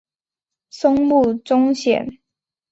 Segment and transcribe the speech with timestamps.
[0.71, 2.17] 松木宗显。